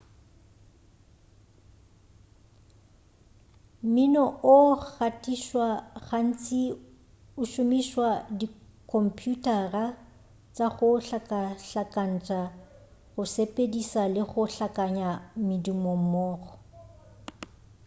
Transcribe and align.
mmino 3.83 4.25
o 4.55 4.55
gatišwa 4.93 5.67
gantši 6.07 6.61
go 7.35 7.43
šomišwa 7.51 8.07
dikhomphuthara 8.39 9.85
tša 10.55 10.67
go 10.75 10.87
hlakahlakantšha 11.05 12.41
go 13.13 13.23
sepediša 13.33 14.03
le 14.13 14.21
go 14.31 14.43
hlakanya 14.53 15.09
medumo 15.47 15.93
mmogo 16.03 16.51